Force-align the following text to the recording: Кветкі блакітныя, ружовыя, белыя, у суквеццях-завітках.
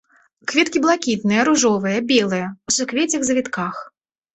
Кветкі 0.51 0.81
блакітныя, 0.85 1.45
ружовыя, 1.51 2.03
белыя, 2.15 2.51
у 2.69 2.77
суквеццях-завітках. 2.81 3.75